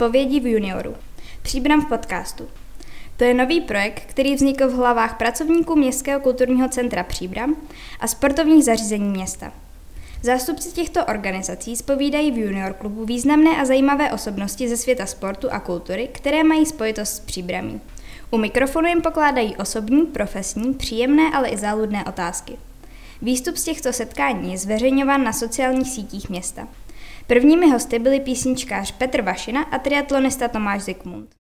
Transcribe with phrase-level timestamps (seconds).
[0.00, 0.94] Spovědí v junioru.
[1.42, 2.48] Příbram v podcastu.
[3.16, 7.56] To je nový projekt, který vznikl v hlavách pracovníků Městského kulturního centra Příbram
[8.00, 9.52] a sportovních zařízení města.
[10.22, 15.60] Zástupci těchto organizací spovídají v junior klubu významné a zajímavé osobnosti ze světa sportu a
[15.60, 17.80] kultury, které mají spojitost s příbramí.
[18.30, 22.56] U mikrofonu jim pokládají osobní, profesní, příjemné, ale i záludné otázky.
[23.22, 26.68] Výstup z těchto setkání je zveřejňován na sociálních sítích města.
[27.26, 31.39] Prvními hosty byli písničkář Petr Vašina a triatlonista Tomáš Zikmund.